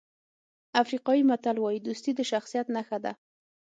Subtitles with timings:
[0.81, 3.13] افریقایي متل وایي دوستي د شخصیت نښه ده.